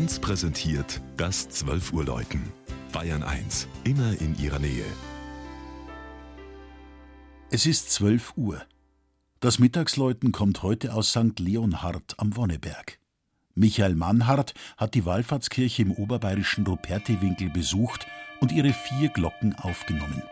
1 0.00 0.20
präsentiert 0.20 1.02
das 1.18 1.50
12 1.50 1.92
Uhr 1.92 2.06
Läuten. 2.06 2.40
Bayern 2.90 3.22
1, 3.22 3.68
immer 3.84 4.18
in 4.18 4.34
ihrer 4.38 4.58
Nähe. 4.58 4.86
Es 7.50 7.66
ist 7.66 7.90
12 7.92 8.32
Uhr. 8.34 8.62
Das 9.40 9.58
Mittagsläuten 9.58 10.32
kommt 10.32 10.62
heute 10.62 10.94
aus 10.94 11.10
St. 11.10 11.38
Leonhard 11.38 12.14
am 12.16 12.34
Wonneberg. 12.34 12.98
Michael 13.54 13.94
Mannhardt 13.94 14.54
hat 14.78 14.94
die 14.94 15.04
Wallfahrtskirche 15.04 15.82
im 15.82 15.92
oberbayerischen 15.92 16.66
Rupertiwinkel 16.66 17.50
besucht 17.50 18.06
und 18.40 18.52
ihre 18.52 18.72
vier 18.72 19.10
Glocken 19.10 19.54
aufgenommen. 19.54 20.22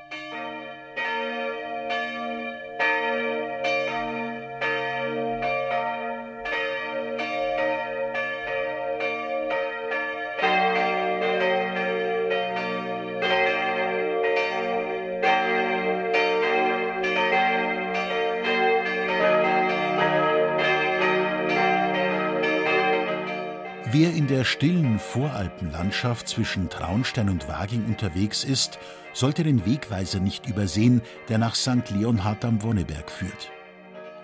Wer 23.90 24.12
in 24.12 24.26
der 24.26 24.44
stillen 24.44 24.98
Voralpenlandschaft 24.98 26.28
zwischen 26.28 26.68
Traunstein 26.68 27.30
und 27.30 27.48
Waging 27.48 27.86
unterwegs 27.86 28.44
ist, 28.44 28.78
sollte 29.14 29.44
den 29.44 29.64
Wegweiser 29.64 30.20
nicht 30.20 30.46
übersehen, 30.46 31.00
der 31.30 31.38
nach 31.38 31.54
St. 31.54 31.88
Leonhard 31.88 32.44
am 32.44 32.62
Wonneberg 32.62 33.10
führt. 33.10 33.50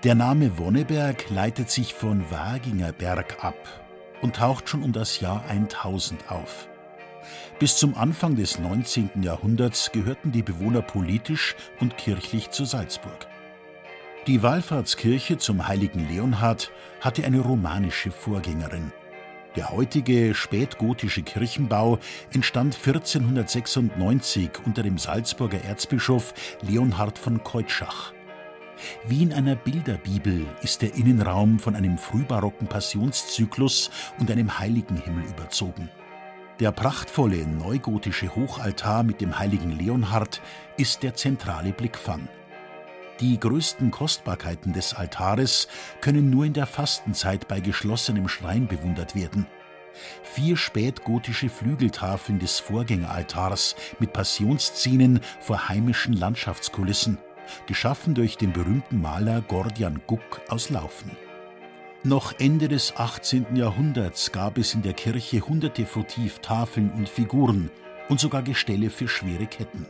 Der 0.03 0.15
Name 0.15 0.59
Wonneberg 0.59 1.31
leitet 1.31 1.71
sich 1.71 1.95
von 1.95 2.31
Waginger 2.31 2.93
Berg 2.93 3.43
ab 3.43 3.57
und 4.21 4.37
taucht 4.37 4.69
schon 4.69 4.83
um 4.83 4.93
das 4.93 5.21
Jahr 5.21 5.43
1000 5.49 6.31
auf. 6.31 6.69
Bis 7.59 7.79
zum 7.79 7.97
Anfang 7.97 8.37
des 8.37 8.59
19. 8.59 9.23
Jahrhunderts 9.23 9.93
gehörten 9.93 10.31
die 10.31 10.43
Bewohner 10.43 10.83
politisch 10.83 11.57
und 11.81 11.97
kirchlich 11.97 12.51
zu 12.51 12.67
Salzburg. 12.67 13.27
Die 14.27 14.43
Wallfahrtskirche 14.43 15.39
zum 15.39 15.67
heiligen 15.67 16.07
Leonhard 16.07 16.71
hatte 17.01 17.25
eine 17.25 17.41
romanische 17.41 18.11
Vorgängerin– 18.11 18.93
der 19.57 19.71
heutige 19.71 20.35
spätgotische 20.35 21.23
Kirchenbau 21.23 21.99
entstand 22.33 22.75
1496 22.75 24.51
unter 24.65 24.83
dem 24.83 24.99
Salzburger 24.99 25.63
Erzbischof 25.63 26.35
Leonhard 26.63 27.19
von 27.19 27.43
Keutschach. 27.45 28.13
Wie 29.07 29.23
in 29.23 29.33
einer 29.33 29.55
Bilderbibel 29.55 30.47
ist 30.63 30.83
der 30.83 30.95
Innenraum 30.95 31.59
von 31.59 31.77
einem 31.77 31.99
frühbarocken 31.99 32.67
Passionszyklus 32.67 33.91
und 34.19 34.31
einem 34.31 34.59
Heiligenhimmel 34.59 35.25
überzogen. 35.25 35.89
Der 36.61 36.71
prachtvolle 36.71 37.47
neugotische 37.47 38.35
Hochaltar 38.35 39.03
mit 39.03 39.21
dem 39.21 39.39
heiligen 39.39 39.77
Leonhard 39.79 40.41
ist 40.77 41.03
der 41.03 41.15
zentrale 41.15 41.73
Blickfang. 41.73 42.29
Die 43.21 43.39
größten 43.39 43.91
Kostbarkeiten 43.91 44.73
des 44.73 44.95
Altares 44.95 45.69
können 46.01 46.31
nur 46.31 46.45
in 46.45 46.53
der 46.53 46.67
Fastenzeit 46.67 47.47
bei 47.47 47.61
geschlossenem 47.61 48.29
Schrein 48.29 48.67
bewundert 48.67 49.15
werden. 49.15 49.47
Vier 50.25 50.57
spätgotische 50.57 51.49
Flügeltafeln 51.49 52.41
des 52.41 52.59
Vorgängeraltars 52.59 53.77
mit 54.01 54.13
Passionsszenen 54.13 55.21
vor 55.41 55.69
heimischen 55.69 56.15
Landschaftskulissen, 56.15 57.19
geschaffen 57.67 58.15
durch 58.15 58.37
den 58.37 58.53
berühmten 58.53 59.01
Maler 59.01 59.43
Gordian 59.43 60.01
Guck 60.07 60.41
aus 60.49 60.71
Laufen. 60.71 61.13
Noch 62.03 62.35
Ende 62.39 62.69
des 62.69 62.97
18. 62.97 63.55
Jahrhunderts 63.55 64.33
gab 64.33 64.59
es 64.59 64.75
in 64.75 64.83
der 64.83 64.93
Kirche 64.93 65.41
hunderte 65.41 65.87
Votivtafeln 65.87 66.91
und 66.91 67.09
Figuren 67.09 67.71
und 68.09 68.21
sogar 68.21 68.43
Gestelle 68.43 68.91
für 68.91 69.09
schwere 69.09 69.47
Ketten. 69.47 69.87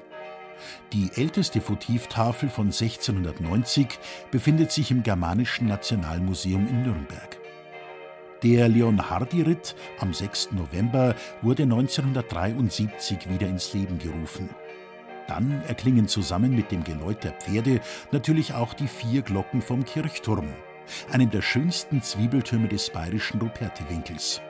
Die 0.93 1.11
älteste 1.15 1.61
Votivtafel 1.61 2.49
von 2.49 2.67
1690 2.67 3.87
befindet 4.31 4.73
sich 4.73 4.91
im 4.91 5.03
Germanischen 5.03 5.69
Nationalmuseum 5.69 6.67
in 6.69 6.83
Nürnberg. 6.83 7.39
Der 8.43 8.69
Leonhardi-Ritt 8.69 9.75
am 9.99 10.13
6. 10.13 10.53
November 10.53 11.15
wurde 11.41 11.63
1973 11.63 13.31
wieder 13.31 13.49
ins 13.49 13.73
Leben 13.73 13.99
gerufen. 13.99 14.51
Dann 15.27 15.63
erklingen 15.67 16.09
zusammen 16.09 16.55
mit 16.55 16.71
dem 16.71 16.85
Geläut 16.85 17.25
der 17.25 17.33
Pferde 17.33 17.81
natürlich 18.13 18.53
auch 18.53 18.75
die 18.75 18.89
vier 18.89 19.23
Glocken 19.23 19.63
vom 19.63 19.85
Kirchturm, 19.85 20.49
einem 21.11 21.31
der 21.31 21.41
schönsten 21.41 22.03
Zwiebeltürme 22.03 22.69
des 22.69 22.91
bayerischen 22.91 23.41
Rupertiwinkels. 23.41 24.43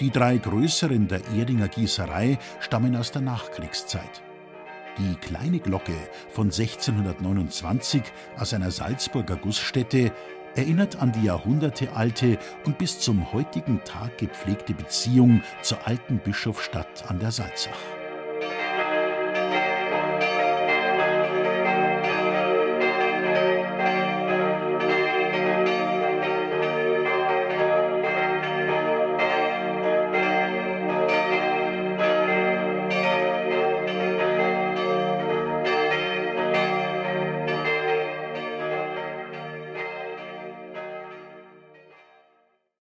Die 0.00 0.10
drei 0.10 0.36
größeren 0.36 1.08
der 1.08 1.26
Erdinger 1.34 1.68
Gießerei 1.68 2.38
stammen 2.60 2.94
aus 2.96 3.12
der 3.12 3.22
Nachkriegszeit. 3.22 4.22
Die 4.98 5.14
kleine 5.16 5.58
Glocke 5.58 5.96
von 6.30 6.46
1629 6.46 8.02
aus 8.38 8.54
einer 8.54 8.70
Salzburger 8.70 9.36
Gussstätte 9.36 10.12
erinnert 10.54 10.96
an 10.96 11.12
die 11.12 11.24
jahrhundertealte 11.24 12.38
und 12.64 12.78
bis 12.78 12.98
zum 12.98 13.32
heutigen 13.32 13.84
Tag 13.84 14.16
gepflegte 14.16 14.72
Beziehung 14.72 15.42
zur 15.60 15.86
alten 15.86 16.18
Bischofsstadt 16.18 17.10
an 17.10 17.18
der 17.18 17.30
Salzach. 17.30 17.76